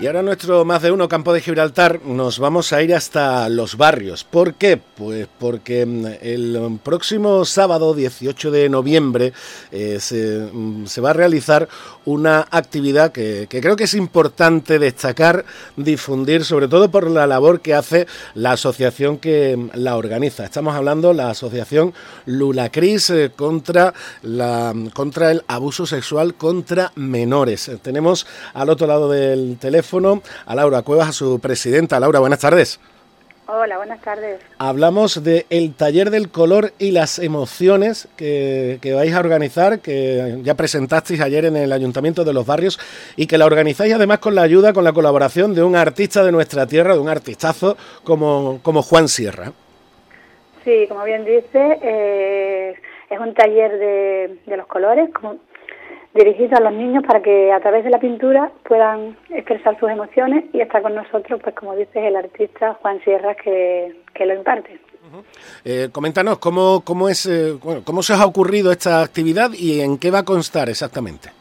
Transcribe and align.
Y 0.00 0.06
ahora 0.06 0.22
nuestro 0.22 0.64
más 0.64 0.80
de 0.80 0.90
uno 0.90 1.10
campo 1.10 1.34
de 1.34 1.42
Gibraltar 1.42 2.00
nos 2.06 2.38
vamos 2.38 2.72
a 2.72 2.82
ir 2.82 2.94
hasta 2.94 3.50
los 3.50 3.76
barrios. 3.76 4.24
¿Por 4.24 4.54
qué? 4.54 4.78
Pues 4.78 5.28
porque 5.38 5.84
mm, 5.84 6.06
el 6.22 6.78
próximo 6.82 7.44
sábado 7.44 7.92
18 7.92 8.50
de 8.50 8.70
noviembre 8.70 9.34
eh, 9.70 9.98
mm, 10.50 10.86
se, 10.86 11.00
va 11.02 11.10
a 11.10 11.12
realizar 11.12 11.68
una 12.06 12.48
actividad 12.50 13.12
que, 13.12 13.46
creo 13.50 13.76
que 13.76 13.84
es 13.84 13.92
importante 13.92 14.78
destacar, 14.78 15.44
difundir, 15.76 16.46
sobre 16.46 16.68
todo 16.68 16.90
por 16.90 17.10
la 17.10 17.26
labor 17.26 17.60
que 17.60 17.74
hace 17.74 18.06
la 18.32 18.52
asociación 18.52 19.18
que 19.18 19.54
mm, 19.54 19.68
la 19.74 19.98
organiza. 19.98 20.46
Estamos 20.46 20.74
hablando 20.76 21.08
de 21.08 21.14
la 21.14 21.28
asociación 21.28 21.92
Lulacris 22.24 23.10
eh, 23.10 23.32
contra, 23.36 23.92
la, 24.22 24.72
contra 24.94 25.30
el 25.30 25.44
abuso 25.46 25.84
sexual 25.84 26.36
contra 26.36 26.90
menores. 26.94 27.70
Tenemos 27.82 28.26
al 28.54 28.70
otro 28.70 28.86
lado 28.86 29.10
del 29.10 29.58
teléfono 29.60 29.89
a 30.46 30.54
Laura 30.54 30.82
Cuevas, 30.82 31.08
a 31.08 31.12
su 31.12 31.40
presidenta. 31.40 31.98
Laura, 31.98 32.20
buenas 32.20 32.38
tardes. 32.38 32.78
Hola, 33.46 33.78
buenas 33.78 34.00
tardes. 34.00 34.40
Hablamos 34.58 35.24
del 35.24 35.44
el 35.50 35.74
taller 35.74 36.10
del 36.10 36.30
color 36.30 36.70
y 36.78 36.92
las 36.92 37.18
emociones 37.18 38.06
que, 38.16 38.78
vais 38.94 39.12
a 39.12 39.18
organizar, 39.18 39.80
que 39.80 40.38
ya 40.42 40.54
presentasteis 40.54 41.20
ayer 41.20 41.46
en 41.46 41.56
el 41.56 41.72
Ayuntamiento 41.72 42.22
de 42.22 42.32
los 42.32 42.46
Barrios 42.46 42.78
y 43.16 43.26
que 43.26 43.38
la 43.38 43.46
organizáis 43.46 43.92
además 43.92 44.20
con 44.20 44.36
la 44.36 44.42
ayuda, 44.42 44.72
con 44.72 44.84
la 44.84 44.92
colaboración 44.92 45.52
de 45.52 45.64
un 45.64 45.74
artista 45.74 46.22
de 46.22 46.30
nuestra 46.30 46.66
tierra, 46.66 46.94
de 46.94 47.00
un 47.00 47.08
artistazo 47.08 47.76
como, 48.04 48.60
como 48.62 48.82
Juan 48.82 49.08
Sierra. 49.08 49.52
Sí, 50.64 50.86
como 50.88 51.02
bien 51.02 51.24
dice, 51.24 51.78
eh, 51.82 52.74
es 53.10 53.18
un 53.18 53.34
taller 53.34 53.72
de, 53.72 54.38
de 54.46 54.56
los 54.56 54.68
colores, 54.68 55.10
como 55.12 55.38
dirigido 56.14 56.56
a 56.56 56.60
los 56.60 56.72
niños 56.72 57.04
para 57.06 57.22
que 57.22 57.52
a 57.52 57.60
través 57.60 57.84
de 57.84 57.90
la 57.90 58.00
pintura 58.00 58.50
puedan 58.68 59.16
expresar 59.30 59.78
sus 59.78 59.90
emociones 59.90 60.44
y 60.52 60.60
está 60.60 60.82
con 60.82 60.94
nosotros, 60.94 61.40
pues 61.42 61.54
como 61.54 61.76
dices, 61.76 61.96
el 61.96 62.16
artista 62.16 62.74
Juan 62.82 63.00
Sierra 63.04 63.34
que, 63.34 63.94
lo 64.18 64.34
imparte. 64.34 64.78
Eh, 65.64 65.88
coméntanos 65.90 66.38
cómo, 66.38 66.82
cómo 66.84 67.08
es, 67.08 67.24
eh, 67.26 67.58
cómo 67.84 68.02
se 68.02 68.12
os 68.12 68.20
ha 68.20 68.26
ocurrido 68.26 68.70
esta 68.70 69.02
actividad 69.02 69.50
y 69.52 69.80
en 69.80 69.98
qué 69.98 70.10
va 70.10 70.20
a 70.20 70.24
constar 70.24 70.68
exactamente. 70.68 71.39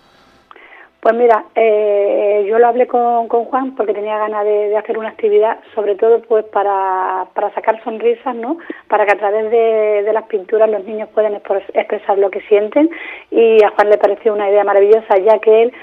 Pues 1.02 1.16
mira, 1.16 1.46
eh, 1.56 2.46
yo 2.50 2.60
lo 2.60 2.68
hablé 2.68 2.86
con, 2.86 3.30
con, 3.30 3.46
Juan 3.46 3.74
porque 3.76 3.94
tenía 3.94 4.18
ganas 4.18 4.44
de, 4.44 4.76
hacer 4.76 4.98
una 4.98 5.10
actividad, 5.10 5.60
sobre 5.74 5.96
todo 5.96 6.22
pues 6.24 6.44
para, 6.46 7.26
para 7.34 7.54
sacar 7.54 7.82
sonrisas, 7.86 8.36
¿no? 8.36 8.58
Para 8.90 9.06
que 9.06 9.14
a 9.14 9.18
través 9.18 9.50
de, 9.50 10.04
de 10.04 10.14
las 10.14 10.26
pinturas 10.26 10.70
los 10.70 10.84
niños 10.84 11.08
puedan 11.14 11.36
expresar 11.36 12.18
lo 12.18 12.30
que 12.30 12.42
sienten 12.42 12.90
y 13.32 13.64
a 13.64 13.70
Juan 13.70 13.90
le 13.90 13.98
pareció 13.98 14.34
una 14.34 14.50
idea 14.50 14.66
maravillosa 14.66 15.18
ya 15.20 15.40
que 15.40 15.64
él 15.64 15.74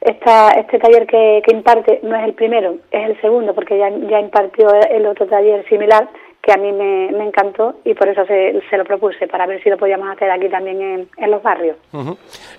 esta, 0.00 0.50
este 0.52 0.78
taller 0.78 1.06
que, 1.06 1.42
que 1.46 1.54
imparte 1.54 2.00
no 2.02 2.16
es 2.16 2.24
el 2.24 2.32
primero, 2.32 2.76
es 2.90 3.10
el 3.10 3.20
segundo 3.20 3.54
porque 3.54 3.78
ya, 3.78 3.90
ya 3.90 4.20
impartió 4.20 4.68
el 4.90 5.06
otro 5.06 5.26
taller 5.26 5.68
similar 5.68 6.08
que 6.42 6.52
a 6.52 6.56
mí 6.56 6.72
me, 6.72 7.06
encantó 7.24 7.76
y 7.84 7.94
por 7.94 8.08
eso 8.08 8.26
se, 8.26 8.76
lo 8.76 8.84
propuse, 8.84 9.28
para 9.28 9.46
ver 9.46 9.62
si 9.62 9.70
lo 9.70 9.78
podíamos 9.78 10.08
hacer 10.10 10.28
aquí 10.28 10.48
también 10.48 11.08
en, 11.16 11.30
los 11.30 11.40
barrios. 11.40 11.76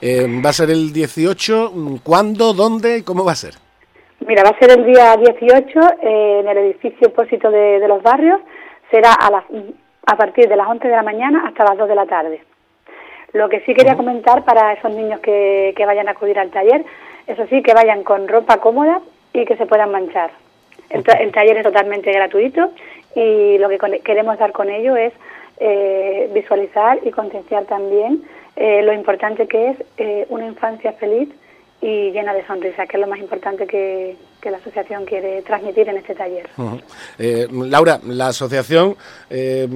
Eh, 0.02 0.26
¿Va 0.44 0.50
a 0.52 0.53
ser 0.53 0.70
el 0.70 0.94
18? 0.94 1.72
¿Cuándo? 2.02 2.54
¿Dónde? 2.54 3.00
y 3.00 3.04
¿Cómo 3.04 3.26
va 3.26 3.34
a 3.34 3.36
ser? 3.36 3.56
Mira, 4.26 4.44
va 4.44 4.52
a 4.52 4.59
ser 4.59 4.72
el 4.72 4.86
día 4.86 5.17
18 5.17 5.80
eh, 6.02 6.39
en 6.39 6.48
el 6.48 6.58
edificio 6.59 7.09
opósito 7.09 7.52
de, 7.52 7.86
los 7.86 8.02
barrios. 8.02 8.39
Será 8.89 9.14
a, 9.14 9.30
las, 9.30 9.44
a 10.06 10.16
partir 10.16 10.48
de 10.48 10.56
las 10.56 10.67
11 10.67 10.88
de 10.88 10.95
la 10.95 11.04
mañana 11.04 11.44
hasta 11.45 11.66
las 11.66 11.78
2 11.78 11.89
de 11.89 11.95
la 11.95 12.06
tarde. 12.06 12.42
Lo 13.34 13.50
que 13.50 13.61
sí 13.66 13.73
quería 13.73 13.98
comentar 13.98 14.45
para 14.45 14.73
esos 14.73 14.94
niños 14.94 15.20
que, 15.20 15.73
que 15.76 15.86
vayan 15.86 16.08
a 16.08 16.11
acudir 16.11 16.39
al 16.39 16.52
taller, 16.52 16.86
eso 17.28 17.45
sí, 17.49 17.61
que 17.61 17.73
vayan 17.73 18.04
con 18.04 18.30
ropa 18.30 18.58
cómoda 18.58 19.02
y 19.33 19.43
que 19.43 19.58
se 19.58 19.66
puedan 19.66 19.92
manchar. 19.92 20.32
El, 20.89 21.04
el, 21.20 21.32
taller 21.32 21.58
es 21.58 21.64
totalmente 21.64 22.11
gratuito 22.11 22.72
y 23.15 23.57
lo 23.57 23.69
que 23.69 24.01
queremos 24.03 24.37
dar 24.37 24.51
con 24.51 24.69
ello 24.69 24.95
es 24.95 25.13
eh, 25.59 26.29
visualizar 26.33 26.99
y 27.03 27.11
concienciar 27.11 27.65
también 27.65 28.23
eh, 28.55 28.81
lo 28.83 28.93
importante 28.93 29.47
que 29.47 29.69
es 29.69 29.77
eh, 29.97 30.25
una 30.29 30.45
infancia 30.45 30.93
feliz 30.93 31.29
y 31.81 32.11
llena 32.11 32.33
de 32.33 32.45
sonrisas, 32.45 32.87
que 32.87 32.97
es 32.97 33.01
lo 33.01 33.07
más 33.07 33.19
importante 33.19 33.67
que, 33.67 34.15
la 34.52 34.58
asociación 34.58 35.05
quiere 35.05 35.42
transmitir 35.42 35.87
en 35.89 35.98
este 35.98 36.15
taller. 36.15 36.49
Eh, 37.17 37.48
Laura, 37.52 37.99
la 38.05 38.27
asociación 38.27 38.95
eh, 39.30 39.67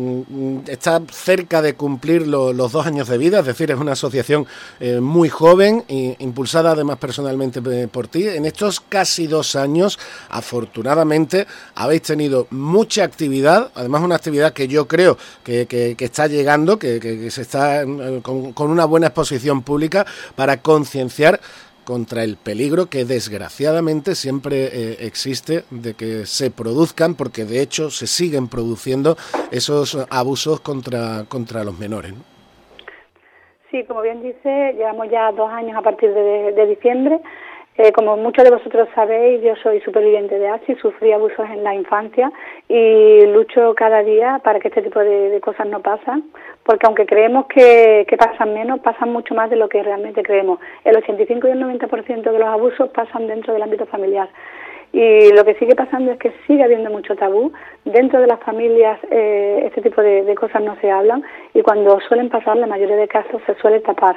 está 0.67 1.01
cerca 1.11 1.61
de 1.61 1.73
cumplir 1.73 2.27
los 2.27 2.71
dos 2.71 2.85
años 2.85 3.07
de 3.07 3.17
vida, 3.17 3.39
es 3.39 3.45
decir, 3.45 3.71
es 3.71 3.77
una 3.77 3.93
asociación 3.93 4.45
eh, 4.79 4.99
muy 4.99 5.29
joven 5.29 5.83
e 5.87 6.15
impulsada 6.19 6.71
además 6.71 6.97
personalmente 6.97 7.61
por 7.87 8.07
ti. 8.07 8.27
En 8.27 8.45
estos 8.45 8.79
casi 8.79 9.27
dos 9.27 9.55
años, 9.55 9.99
afortunadamente, 10.29 11.47
habéis 11.75 12.03
tenido 12.03 12.47
mucha 12.49 13.03
actividad, 13.03 13.71
además 13.75 14.01
una 14.01 14.15
actividad 14.15 14.53
que 14.53 14.67
yo 14.67 14.87
creo 14.87 15.17
que, 15.43 15.95
está 15.99 16.27
llegando, 16.27 16.77
que, 16.79 17.29
se 17.31 17.41
está 17.41 17.83
con, 18.21 18.53
con 18.53 18.71
una 18.71 18.85
buena 18.85 19.07
exposición 19.07 19.61
pública 19.61 20.05
para 20.35 20.57
concienciar 20.61 21.39
contra 21.87 22.25
el 22.25 22.35
peligro 22.35 22.87
que 22.87 23.05
desgraciadamente 23.05 24.13
siempre 24.13 24.65
eh, 24.65 24.97
existe 25.07 25.63
de 25.71 25.93
que 25.93 26.25
se 26.25 26.51
produzcan, 26.51 27.15
porque 27.15 27.45
de 27.45 27.61
hecho 27.61 27.89
se 27.89 28.07
siguen 28.07 28.49
produciendo 28.49 29.15
esos 29.51 29.95
abusos 30.09 30.59
contra, 30.59 31.23
contra 31.29 31.63
los 31.63 31.79
menores. 31.79 32.13
Sí, 33.71 33.85
como 33.85 34.01
bien 34.01 34.21
dice, 34.21 34.73
llevamos 34.73 35.07
ya 35.09 35.31
dos 35.31 35.49
años 35.49 35.77
a 35.77 35.81
partir 35.81 36.13
de 36.13 36.65
diciembre 36.67 37.21
eh, 37.77 37.91
como 37.91 38.17
muchos 38.17 38.43
de 38.43 38.49
vosotros 38.49 38.89
sabéis, 38.95 39.41
yo 39.43 39.55
soy 39.57 39.79
superviviente 39.81 40.39
de 40.39 40.47
ASI, 40.47 40.75
sufrí 40.81 41.11
abusos 41.11 41.47
en 41.47 41.63
la 41.63 41.75
infancia 41.75 42.31
y 42.67 43.25
lucho 43.27 43.75
cada 43.75 44.01
día 44.01 44.41
para 44.43 44.59
que 44.59 44.69
este 44.69 44.81
tipo 44.81 44.99
de, 44.99 45.39
cosas 45.41 45.67
no 45.67 45.79
pasen, 45.81 46.23
porque 46.63 46.87
aunque 46.87 47.05
creemos 47.05 47.45
que, 47.45 48.05
que, 48.09 48.17
pasan 48.17 48.55
menos, 48.55 48.79
pasan 48.79 49.13
mucho 49.13 49.35
más 49.35 49.51
de 49.51 49.57
lo 49.57 49.69
que 49.69 49.83
realmente 49.83 50.23
creemos. 50.23 50.59
El 50.83 50.97
85 50.97 51.47
y 51.47 51.51
el 51.51 51.61
90% 51.61 52.31
de 52.31 52.39
los 52.39 52.47
abusos 52.47 52.89
pasan 52.89 53.27
dentro 53.27 53.53
del 53.53 53.61
ámbito 53.61 53.85
familiar. 53.85 54.27
Y 54.91 55.31
lo 55.33 55.45
que 55.45 55.53
sigue 55.55 55.75
pasando 55.75 56.11
es 56.13 56.17
que 56.17 56.33
sigue 56.47 56.63
habiendo 56.63 56.89
mucho 56.89 57.15
tabú. 57.15 57.51
Dentro 57.85 58.19
de 58.19 58.25
las 58.25 58.39
familias 58.39 58.99
eh, 59.11 59.61
este 59.65 59.81
tipo 59.81 60.01
de, 60.01 60.23
de 60.23 60.33
cosas 60.33 60.63
no 60.63 60.75
se 60.81 60.89
hablan 60.89 61.23
y 61.53 61.61
cuando 61.61 61.99
suelen 61.99 62.29
pasar, 62.29 62.57
la 62.57 62.65
mayoría 62.65 62.95
de 62.95 63.07
casos 63.07 63.39
se 63.45 63.53
suele 63.55 63.81
tapar. 63.81 64.15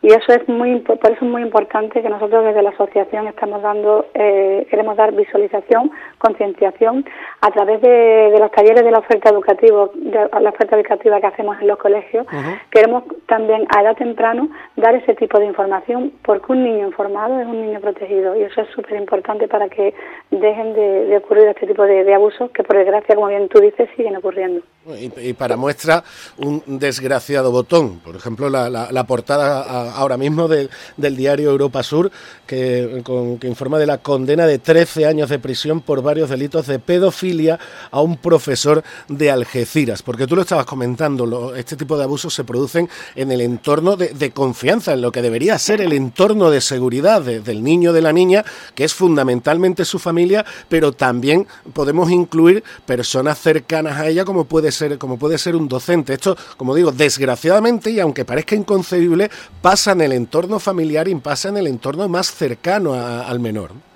Y 0.00 0.08
eso 0.08 0.32
es 0.32 0.48
muy, 0.48 0.78
por 0.80 0.96
eso 1.10 1.24
es 1.24 1.30
muy 1.30 1.42
importante 1.42 2.00
que 2.00 2.08
nosotros 2.08 2.44
desde 2.44 2.62
la 2.62 2.70
asociación 2.70 3.26
estamos 3.26 3.60
dando, 3.62 4.06
eh, 4.14 4.66
queremos 4.70 4.96
dar 4.96 5.12
visualización, 5.12 5.90
concienciación 6.18 7.04
a 7.40 7.50
través 7.50 7.80
de, 7.80 8.36
los 8.38 8.52
talleres 8.52 8.84
de 8.84 8.92
la 8.92 8.98
oferta 8.98 9.30
educativa, 9.30 9.88
de 9.94 10.28
la 10.40 10.50
oferta 10.50 10.76
educativa 10.76 11.20
que 11.20 11.26
hacemos 11.26 11.60
en 11.60 11.66
los 11.66 11.78
colegios. 11.78 12.26
Queremos 12.70 13.04
también 13.28 13.66
a 13.68 13.82
edad 13.82 13.96
temprano 13.96 14.48
dar 14.76 14.94
ese 14.94 15.14
tipo 15.14 15.38
de 15.38 15.46
información 15.46 16.12
porque 16.24 16.52
un 16.52 16.64
niño 16.64 16.86
informado 16.86 17.40
es 17.40 17.46
un 17.46 17.60
niño 17.60 17.80
protegido 17.80 18.34
y 18.34 18.42
eso 18.42 18.62
es 18.62 18.68
súper 18.74 18.96
importante 18.96 19.46
para 19.46 19.68
que 19.68 19.94
dejen 20.30 20.72
de, 20.74 21.16
ocurrir 21.16 21.44
este 21.48 21.66
tipo 21.66 21.84
de, 21.84 22.12
abusos 22.14 22.50
que 22.50 22.64
por 22.64 22.76
desgracia, 22.76 23.14
como 23.14 23.28
bien 23.28 23.48
tú 23.48 23.60
dices, 23.60 23.88
siguen 23.96 24.16
ocurriendo. 24.16 24.62
Y, 24.98 25.34
para 25.34 25.56
muestra 25.56 26.02
un 26.38 26.62
desgraciado 26.78 27.52
botón, 27.52 28.00
por 28.00 28.16
ejemplo 28.16 28.48
la, 28.48 28.70
la 28.70 29.04
portada 29.04 29.62
a 29.62 29.98
ahora 29.98 30.16
mismo 30.16 30.48
del 30.48 31.16
diario 31.16 31.50
Europa 31.50 31.82
Sur, 31.82 32.10
que, 32.46 33.02
que 33.40 33.46
informa 33.46 33.78
de 33.78 33.86
la 33.86 33.98
condena 33.98 34.46
de 34.46 34.58
13 34.58 35.06
años 35.06 35.28
de 35.28 35.38
prisión 35.38 35.82
por 35.82 36.02
varios 36.02 36.30
delitos 36.30 36.66
de 36.66 36.78
pedofilia 36.78 37.58
a 37.90 38.00
un 38.00 38.16
profesor 38.16 38.82
de 39.08 39.30
Algeciras. 39.30 40.02
Porque 40.02 40.26
tú 40.26 40.34
lo 40.34 40.42
estabas 40.42 40.64
comentando, 40.64 41.54
este 41.54 41.76
tipo 41.76 41.98
de 41.98 42.04
abusos 42.04 42.32
se 42.32 42.44
producen 42.44 42.88
en 43.18 43.32
el 43.32 43.40
entorno 43.40 43.96
de, 43.96 44.30
confianza, 44.30 44.92
en 44.92 45.02
lo 45.02 45.10
que 45.10 45.22
debería 45.22 45.58
ser 45.58 45.80
el 45.80 45.92
entorno 45.92 46.50
de 46.50 46.60
seguridad 46.60 47.20
del 47.20 47.64
niño, 47.64 47.92
de 47.92 48.00
la 48.00 48.12
niña, 48.12 48.44
que 48.76 48.84
es 48.84 48.94
fundamentalmente 48.94 49.84
su 49.84 49.98
familia, 49.98 50.46
pero 50.68 50.92
también 50.92 51.48
podemos 51.72 52.12
incluir 52.12 52.62
personas 52.86 53.40
cercanas 53.40 53.98
a 53.98 54.06
ella 54.06 54.24
como 54.24 54.44
puede 54.44 54.70
ser, 54.70 54.98
como 54.98 55.18
puede 55.18 55.36
ser 55.36 55.56
un 55.56 55.66
docente. 55.66 56.14
Esto, 56.14 56.36
como 56.56 56.76
digo, 56.76 56.92
desgraciadamente, 56.92 57.90
y 57.90 57.98
aunque 57.98 58.24
parezca 58.24 58.54
inconcebible, 58.54 59.30
pasa 59.60 59.92
en 59.92 60.02
el 60.02 60.12
entorno 60.12 60.60
familiar 60.60 61.08
y 61.08 61.14
pasa 61.16 61.48
en 61.48 61.56
el 61.56 61.66
entorno 61.66 62.08
más 62.08 62.30
cercano 62.30 62.94
al 62.94 63.40
menor. 63.40 63.87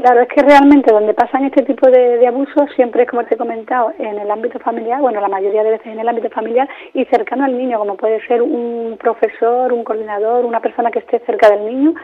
Claro, 0.00 0.20
es 0.20 0.28
que 0.28 0.42
realmente 0.42 0.92
donde 0.92 1.12
pasan 1.12 1.46
este 1.46 1.64
tipo 1.64 1.90
de, 1.90 2.24
abusos 2.24 2.70
siempre 2.76 3.02
es, 3.02 3.10
como 3.10 3.24
te 3.24 3.34
he 3.34 3.36
comentado, 3.36 3.90
en 3.98 4.16
el 4.16 4.30
ámbito 4.30 4.60
familiar, 4.60 5.00
bueno, 5.00 5.20
la 5.20 5.26
mayoría 5.26 5.64
de 5.64 5.72
veces 5.72 5.88
en 5.88 5.98
el 5.98 6.08
ámbito 6.08 6.30
familiar 6.30 6.68
y 6.94 7.04
cercano 7.06 7.44
al 7.44 7.58
niño, 7.58 7.80
como 7.80 7.96
puede 7.96 8.24
ser 8.28 8.40
un 8.40 8.96
profesor, 8.96 9.72
un 9.72 9.82
coordinador, 9.82 10.44
una 10.44 10.60
persona 10.60 10.92
que 10.92 11.00
esté 11.00 11.18
cerca 11.26 11.50
del 11.50 11.66
niño. 11.66 11.94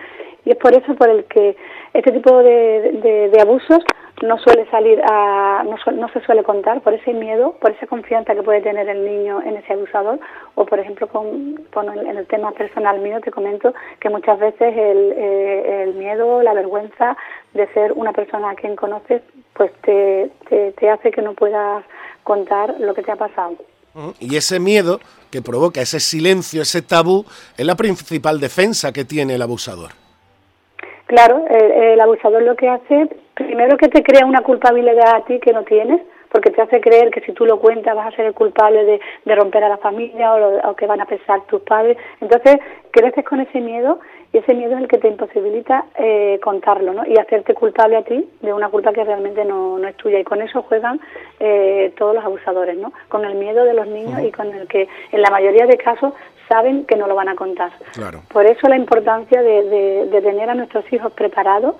Y 0.44 0.50
es 0.50 0.56
por 0.56 0.74
eso 0.74 0.94
por 0.96 1.08
el 1.08 1.24
que 1.26 1.56
este 1.94 2.10
tipo 2.10 2.42
de, 2.42 3.30
abusos 3.40 3.84
no 4.22 4.38
suele 4.38 4.68
salir 4.70 5.00
a, 5.08 5.64
no, 5.64 5.76
no, 5.92 6.08
se 6.08 6.20
suele 6.22 6.42
contar 6.42 6.80
por 6.80 6.94
ese 6.94 7.12
miedo, 7.12 7.56
por 7.60 7.70
esa 7.70 7.86
confianza 7.86 8.34
que 8.34 8.42
puede 8.42 8.60
tener 8.60 8.88
el 8.88 9.04
niño 9.04 9.40
en 9.42 9.56
ese 9.56 9.72
abusador 9.72 10.18
o 10.54 10.66
por 10.66 10.78
ejemplo 10.78 11.08
con, 11.08 11.26
en 11.26 12.16
el 12.16 12.26
tema 12.26 12.52
personal 12.52 13.00
mío 13.00 13.20
te 13.20 13.30
comento 13.30 13.74
que 14.00 14.10
muchas 14.10 14.38
veces 14.38 14.76
el, 14.76 15.14
eh, 15.16 15.82
el 15.82 15.94
miedo, 15.94 16.42
la 16.42 16.54
vergüenza 16.54 17.16
de 17.54 17.66
ser 17.72 17.92
una 17.92 18.12
persona 18.12 18.50
a 18.50 18.54
quien 18.54 18.76
conoces, 18.76 19.22
pues 19.54 19.72
te, 19.82 20.30
te, 20.48 20.90
hace 20.90 21.10
que 21.10 21.22
no 21.22 21.34
puedas 21.34 21.84
contar 22.24 22.74
lo 22.80 22.94
que 22.94 23.02
te 23.02 23.12
ha 23.12 23.16
pasado. 23.16 23.56
Y 24.18 24.36
ese 24.36 24.58
miedo 24.58 24.98
que 25.30 25.40
provoca 25.40 25.80
ese 25.80 26.00
silencio, 26.00 26.62
ese 26.62 26.82
tabú, 26.82 27.24
es 27.56 27.64
la 27.64 27.76
principal 27.76 28.40
defensa 28.40 28.92
que 28.92 29.04
tiene 29.04 29.36
el 29.36 29.42
abusador. 29.42 29.90
Claro, 31.06 31.44
el, 31.48 32.00
abusador 32.00 32.42
lo 32.42 32.56
que 32.56 32.68
hace, 32.68 33.08
primero 33.34 33.76
que 33.76 33.88
te 33.88 34.02
crea 34.02 34.26
una 34.26 34.40
culpabilidad 34.40 35.16
a 35.16 35.24
ti 35.24 35.38
que 35.38 35.52
no 35.52 35.62
tienes, 35.62 36.00
porque 36.34 36.50
te 36.50 36.60
hace 36.60 36.80
creer 36.80 37.12
que 37.12 37.20
si 37.20 37.30
tú 37.30 37.46
lo 37.46 37.60
cuentas 37.60 37.94
vas 37.94 38.12
a 38.12 38.16
ser 38.16 38.26
el 38.26 38.34
culpable 38.34 38.84
de, 38.84 39.00
de 39.24 39.34
romper 39.36 39.62
a 39.62 39.68
la 39.68 39.76
familia 39.76 40.34
o, 40.34 40.70
o, 40.70 40.74
que 40.74 40.84
van 40.84 41.00
a 41.00 41.06
pensar 41.06 41.42
tus 41.42 41.62
padres. 41.62 41.96
Entonces 42.20 42.58
creces 42.90 43.24
con 43.24 43.38
ese 43.38 43.60
miedo 43.60 44.00
y 44.32 44.38
ese 44.38 44.52
miedo 44.52 44.74
es 44.74 44.80
el 44.80 44.88
que 44.88 44.98
te 44.98 45.06
imposibilita 45.06 45.84
eh, 45.96 46.40
contarlo 46.42 46.92
¿no? 46.92 47.06
y 47.06 47.16
hacerte 47.18 47.54
culpable 47.54 47.98
a 47.98 48.02
ti 48.02 48.28
de 48.40 48.52
una 48.52 48.68
culpa 48.68 48.92
que 48.92 49.04
realmente 49.04 49.44
no, 49.44 49.78
no 49.78 49.86
es 49.86 49.96
tuya. 49.96 50.18
Y 50.18 50.24
con 50.24 50.42
eso 50.42 50.62
juegan 50.62 51.00
eh, 51.38 51.92
todos 51.96 52.16
los 52.16 52.24
abusadores, 52.24 52.76
¿no? 52.78 52.92
con 53.08 53.24
el 53.24 53.36
miedo 53.36 53.64
de 53.64 53.74
los 53.74 53.86
niños 53.86 54.20
y 54.20 54.32
con 54.32 54.52
el 54.52 54.66
que 54.66 54.88
en 55.12 55.22
la 55.22 55.30
mayoría 55.30 55.66
de 55.66 55.76
casos 55.76 56.14
saben 56.48 56.84
que 56.84 56.96
no 56.96 57.06
lo 57.06 57.14
van 57.14 57.28
a 57.28 57.36
contar. 57.36 57.70
Por 58.32 58.44
eso 58.44 58.68
la 58.68 58.76
importancia 58.76 59.40
de, 59.40 60.06
de, 60.10 60.20
tener 60.20 60.50
a 60.50 60.54
nuestros 60.56 60.84
hijos 60.92 61.12
preparados, 61.12 61.76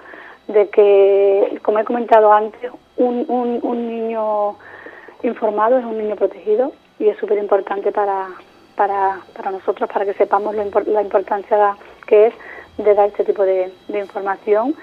de 0.47 0.69
que, 0.69 1.59
como 1.63 1.81
he 1.81 1.85
comentado 1.85 2.33
antes, 2.33 2.71
un, 2.97 3.25
un, 3.29 3.59
un 3.63 3.89
niño 3.89 4.25
informado 5.25 5.79
es 5.79 5.85
un 5.85 5.99
niño 5.99 6.17
protegido 6.17 6.73
y 6.99 7.09
es 7.09 7.19
súper 7.19 7.39
importante 7.39 7.91
para, 7.93 8.29
para, 8.77 9.21
para 9.37 9.51
nosotros, 9.51 9.91
para 9.93 10.05
que 10.05 10.15
sepamos 10.15 10.55
la 10.55 11.03
importancia 11.03 11.77
que 12.07 12.27
es 12.27 12.35
de 12.79 12.95
dar 12.95 13.09
este 13.09 13.25
tipo 13.25 13.43
de, 13.45 13.73
información 13.89 14.75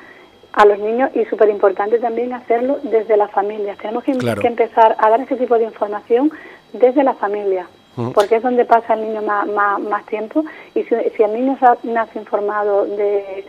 a 0.54 0.66
los 0.66 0.80
niños 0.80 1.12
y 1.16 1.24
súper 1.26 1.50
importante 1.50 2.00
también 2.00 2.34
hacerlo 2.34 2.80
desde 2.84 3.16
las 3.16 3.32
familias. 3.32 3.78
Tenemos 3.78 4.04
que, 4.04 4.12
empezar 4.48 4.96
a 4.98 5.10
dar 5.10 5.22
ese 5.22 5.36
tipo 5.38 5.58
de 5.58 5.64
información 5.64 6.32
desde 6.74 7.04
la 7.04 7.14
familia, 7.14 7.68
porque 8.14 8.38
es 8.38 8.44
donde 8.44 8.66
pasa 8.66 8.94
el 8.96 9.02
niño 9.02 9.22
más, 9.22 9.48
más, 9.48 10.06
tiempo 10.06 10.44
y 10.76 10.84
si, 10.84 10.96
el 10.96 11.34
niño 11.34 11.58
nace 11.84 12.20
informado 12.20 12.86
de, 12.86 13.46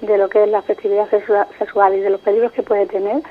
de 0.00 0.18
lo 0.18 0.28
que 0.28 0.44
es 0.44 0.48
la 0.48 0.58
afectividad 0.58 1.08
sexual 1.10 1.94
y 1.94 2.00
de 2.00 2.10
los 2.10 2.20
peligros 2.20 2.52
que 2.52 2.62
puede 2.62 2.86
tener, 2.86 3.22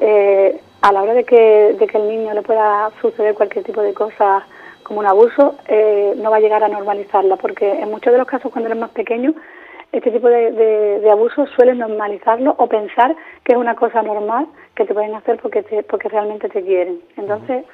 eh, 0.00 0.60
a 0.82 0.92
la 0.92 1.02
hora 1.02 1.14
de 1.14 1.24
que, 1.24 1.74
de 1.78 1.86
que 1.86 1.96
el 1.96 2.08
niño 2.08 2.34
le 2.34 2.42
pueda 2.42 2.90
suceder 3.00 3.34
cualquier 3.34 3.64
tipo 3.64 3.80
de 3.82 3.94
cosa 3.94 4.44
como 4.82 4.98
un 5.00 5.06
abuso, 5.06 5.56
eh, 5.68 6.12
no 6.16 6.30
va 6.30 6.36
a 6.36 6.40
llegar 6.40 6.62
a 6.64 6.68
normalizarla, 6.68 7.36
porque 7.36 7.70
en 7.70 7.90
muchos 7.90 8.12
de 8.12 8.18
los 8.18 8.26
casos 8.26 8.50
cuando 8.50 8.68
eres 8.68 8.80
más 8.80 8.90
pequeño, 8.90 9.32
este 9.92 10.10
tipo 10.10 10.28
de, 10.28 10.50
de, 10.52 11.10
abusos 11.10 11.48
suelen 11.50 11.78
normalizarlo 11.78 12.54
o 12.58 12.66
pensar 12.66 13.14
que 13.44 13.52
es 13.52 13.58
una 13.58 13.76
cosa 13.76 14.02
normal 14.02 14.46
que 14.74 14.84
te 14.84 14.94
pueden 14.94 15.14
hacer 15.14 15.38
porque, 15.40 15.62
porque 15.88 16.08
realmente 16.08 16.48
te 16.48 16.62
quieren. 16.62 17.00
Entonces, 17.16 17.64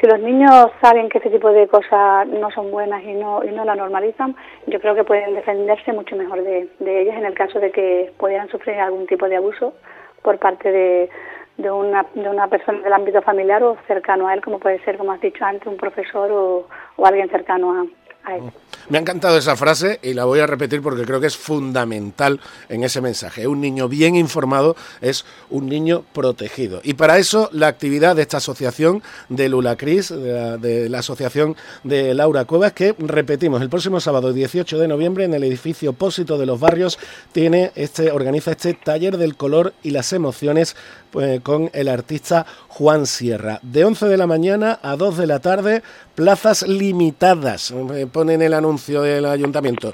si 0.00 0.06
los 0.08 0.18
niños 0.18 0.72
saben 0.82 1.08
que 1.08 1.18
este 1.18 1.30
tipo 1.30 1.50
de 1.52 1.68
cosas 1.68 2.26
no 2.26 2.50
son 2.50 2.70
buenas 2.70 3.02
y 3.04 3.14
no, 3.14 3.44
y 3.44 3.52
no 3.52 3.64
la 3.64 3.76
normalizan, 3.76 4.34
yo 4.66 4.80
creo 4.80 4.94
que 4.94 5.04
pueden 5.04 5.34
defenderse 5.34 5.92
mucho 5.92 6.16
mejor 6.16 6.42
de, 6.42 6.68
de 6.80 7.02
ellas 7.02 7.16
en 7.16 7.26
el 7.26 7.34
caso 7.34 7.60
de 7.60 7.70
que 7.70 8.12
pudieran 8.18 8.48
sufrir 8.48 8.74
algún 8.80 9.06
tipo 9.06 9.28
de 9.28 9.36
abuso 9.36 9.72
por 10.22 10.38
parte 10.38 10.70
de, 10.70 11.10
de 11.58 11.70
una, 11.70 12.06
de 12.14 12.28
una 12.28 12.48
persona 12.48 12.80
del 12.80 12.92
ámbito 12.92 13.22
familiar 13.22 13.62
o 13.62 13.76
cercano 13.86 14.26
a 14.26 14.34
él, 14.34 14.40
como 14.40 14.58
puede 14.58 14.82
ser, 14.84 14.96
como 14.98 15.12
has 15.12 15.20
dicho 15.20 15.44
antes, 15.44 15.66
un 15.66 15.76
profesor 15.76 16.30
o, 16.30 16.66
o 16.96 17.06
alguien 17.06 17.30
cercano 17.30 17.72
a, 17.72 17.86
a 18.24 18.36
él. 18.36 18.52
Me 18.88 18.98
ha 18.98 19.00
encantado 19.00 19.38
esa 19.38 19.56
frase 19.56 20.00
y 20.02 20.12
la 20.12 20.24
voy 20.24 20.40
a 20.40 20.46
repetir 20.46 20.82
porque 20.82 21.04
creo 21.04 21.20
que 21.20 21.28
es 21.28 21.36
fundamental 21.36 22.40
en 22.68 22.82
ese 22.82 23.00
mensaje. 23.00 23.46
Un 23.46 23.60
niño 23.60 23.88
bien 23.88 24.16
informado 24.16 24.76
es 25.00 25.24
un 25.50 25.68
niño 25.68 26.04
protegido. 26.12 26.80
Y 26.82 26.94
para 26.94 27.18
eso 27.18 27.48
la 27.52 27.68
actividad 27.68 28.16
de 28.16 28.22
esta 28.22 28.38
asociación 28.38 29.02
de 29.28 29.48
Lula 29.48 29.76
Cris, 29.76 30.08
de 30.08 30.88
la, 30.88 30.98
asociación 30.98 31.56
de 31.84 32.12
Laura 32.14 32.44
Cuevas, 32.44 32.72
que 32.72 32.94
repetimos, 32.98 33.62
el 33.62 33.70
próximo 33.70 34.00
sábado 34.00 34.32
18 34.32 34.78
de 34.78 34.88
noviembre 34.88 35.24
en 35.24 35.34
el 35.34 35.44
edificio 35.44 35.90
opósito 35.90 36.36
de 36.36 36.46
los 36.46 36.58
barrios 36.58 36.98
tiene 37.32 37.72
este, 37.76 38.10
organiza 38.10 38.50
este 38.50 38.74
taller 38.74 39.16
del 39.16 39.36
color 39.36 39.74
y 39.82 39.90
las 39.90 40.12
emociones 40.12 40.76
pues, 41.12 41.40
con 41.40 41.70
el 41.72 41.88
artista 41.88 42.46
Juan 42.68 43.06
Sierra. 43.06 43.60
De 43.62 43.84
11 43.84 44.06
de 44.06 44.16
la 44.16 44.26
mañana 44.26 44.80
a 44.82 44.96
2 44.96 45.18
de 45.18 45.26
la 45.26 45.40
tarde, 45.40 45.82
plazas 46.14 46.66
limitadas. 46.66 47.72
Me 47.72 48.06
ponen 48.06 48.42
el 48.42 48.54
anuncio 48.54 49.02
del 49.02 49.26
ayuntamiento. 49.26 49.92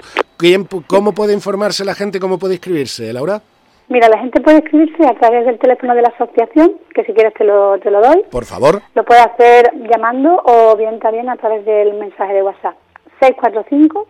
¿Cómo 0.87 1.11
puede 1.13 1.33
informarse 1.33 1.83
la 1.83 1.95
gente? 1.95 2.19
¿Cómo 2.19 2.37
puede 2.37 2.55
inscribirse, 2.55 3.11
Laura? 3.11 3.41
Mira, 3.89 4.07
la 4.07 4.19
gente 4.19 4.39
puede 4.39 4.57
inscribirse 4.57 5.05
a 5.07 5.15
través 5.15 5.45
del 5.45 5.57
teléfono 5.57 5.95
de 5.95 6.03
la 6.03 6.09
asociación, 6.09 6.73
que 6.93 7.03
si 7.03 7.13
quieres 7.13 7.33
te 7.33 7.43
lo, 7.43 7.79
te 7.79 7.89
lo 7.89 8.01
doy. 8.01 8.23
Por 8.29 8.45
favor. 8.45 8.81
Lo 8.93 9.03
puede 9.03 9.21
hacer 9.21 9.71
llamando 9.91 10.41
o 10.45 10.75
bien 10.77 10.99
también 10.99 11.27
a 11.27 11.37
través 11.37 11.65
del 11.65 11.95
mensaje 11.95 12.33
de 12.33 12.43
WhatsApp. 12.43 12.75
645 13.19 14.07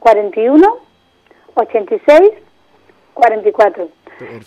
41 0.00 0.78
86 1.54 2.20
44. 3.14 3.88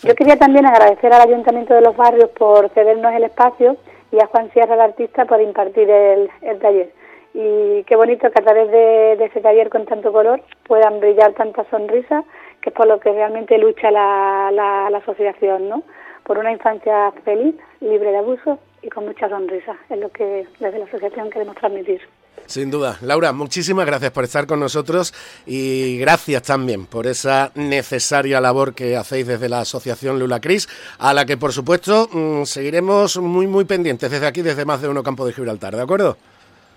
Yo 0.04 0.16
quería 0.16 0.38
también 0.38 0.66
agradecer 0.66 1.14
al 1.14 1.22
Ayuntamiento 1.22 1.74
de 1.74 1.82
los 1.82 1.96
Barrios 1.96 2.30
por 2.32 2.70
cedernos 2.70 3.14
el 3.14 3.24
espacio 3.24 3.78
y 4.12 4.20
a 4.22 4.28
Juan 4.28 4.52
Sierra, 4.52 4.76
el 4.76 4.82
artista, 4.82 5.26
por 5.26 5.42
impartir 5.42 5.90
el, 5.90 6.30
taller. 6.60 6.92
Y 7.34 7.84
qué 7.84 7.96
bonito 7.96 8.30
que 8.32 8.42
a 8.42 8.44
través 8.44 8.72
de, 8.72 9.14
ese 9.24 9.42
taller 9.42 9.70
con 9.70 9.86
tanto 9.86 10.12
color 10.12 10.42
puedan 10.68 11.00
brillar 11.00 11.34
tantas 11.34 11.68
sonrisas, 11.68 12.26
que 12.62 12.70
es 12.70 12.76
por 12.76 12.88
lo 12.88 13.00
que 13.00 13.12
realmente 13.12 13.58
lucha 13.58 13.92
la, 13.92 14.50
la, 14.52 14.90
la 14.90 14.98
asociación, 14.98 15.70
¿no? 15.70 15.84
Por 16.24 16.38
una 16.38 16.52
infancia 16.52 17.12
feliz, 17.24 17.56
libre 17.80 18.12
de 18.12 18.18
abusos 18.18 18.60
y 18.82 18.90
con 18.90 19.06
mucha 19.06 19.30
sonrisa. 19.30 19.78
Es 19.90 20.00
lo 20.00 20.10
que 20.10 20.48
desde 20.60 20.80
la 20.80 20.86
asociación 20.86 21.30
queremos 21.30 21.56
transmitir. 21.56 22.02
Sin 22.50 22.72
duda. 22.72 22.98
Laura, 23.02 23.32
muchísimas 23.32 23.86
gracias 23.86 24.12
por 24.12 24.24
estar 24.24 24.48
con 24.48 24.60
nosotros 24.60 25.14
y 25.46 26.00
gracias 26.00 26.42
también 26.42 26.88
por 26.88 27.06
esa 27.06 27.52
necesaria 27.54 28.42
labor 28.42 28.74
que 28.74 28.98
hacéis 28.98 29.28
desde 29.28 29.50
la 29.50 29.60
Asociación 29.60 30.18
Lula 30.18 30.40
Cris, 30.42 30.68
a 30.98 31.14
la 31.14 31.26
que 31.26 31.38
por 31.38 31.54
supuesto 31.54 32.10
mm, 32.12 32.46
seguiremos 32.46 33.18
muy 33.18 33.46
muy 33.46 33.66
pendientes 33.66 34.10
desde 34.10 34.26
aquí, 34.26 34.42
desde 34.42 34.66
más 34.66 34.82
de 34.82 34.88
uno 34.88 35.04
campo 35.04 35.28
de 35.28 35.34
Gibraltar, 35.34 35.76
¿de 35.76 35.84
acuerdo? 35.84 36.18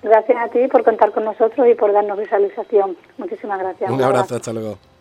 Gracias 0.03 0.37
a 0.37 0.49
ti 0.49 0.69
por 0.69 0.85
contar 0.85 1.11
con 1.13 1.25
nosotros 1.25 1.67
y 1.67 1.75
por 1.75 1.91
darnos 1.93 2.19
visualización. 2.19 2.95
Muchísimas 3.17 3.59
gracias. 3.59 3.91
Un 3.91 4.03
abrazo, 4.03 4.37
hasta 4.37 4.53
luego. 4.53 4.92